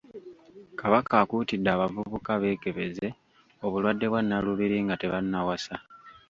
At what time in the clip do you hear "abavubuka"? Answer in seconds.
1.75-2.31